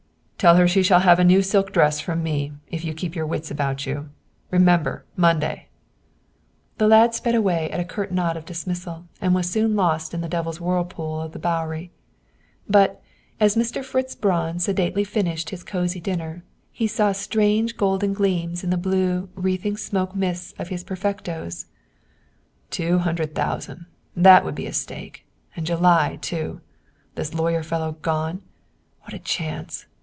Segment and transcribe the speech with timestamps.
[0.43, 3.27] "Tell her she shall have a new silk dress from me, if you keep your
[3.27, 4.09] wits about you.
[4.49, 5.67] Remember, Monday!"
[6.79, 10.21] The lad sped away at a curt nod of dismissal, and was soon lost in
[10.21, 11.91] the devil's whirlpool of the Bowery.
[12.67, 13.03] But,
[13.39, 13.85] as Mr.
[13.85, 16.41] Fritz Braun sedately finished his cosy dinner,
[16.71, 21.67] he saw strange golden gleams in the blue, wreathing smoke mists of his Perfectos.
[22.71, 25.23] "Two hundred thousand; that would be a stake.
[25.55, 26.61] And July, too;
[27.13, 28.41] this lawyer fellow gone.
[29.01, 29.85] What a chance!